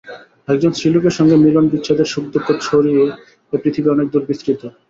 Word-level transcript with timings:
একজন 0.47 0.71
স্ত্রীলোকের 0.73 1.17
সঙ্গে 1.17 1.35
মিলন-বিচ্ছেদের 1.37 2.11
সুখদুঃখ 2.13 2.47
ছাড়িয়ে 2.61 3.03
এ 3.53 3.57
পৃথিবী 3.63 3.87
অনেক 3.89 4.07
দূর 4.09 4.23
বিস্তৃত। 4.29 4.61